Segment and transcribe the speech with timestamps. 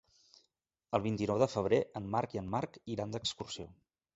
[0.99, 3.71] El vint-i-nou de febrer en Marc i en Marc iran d'excursió.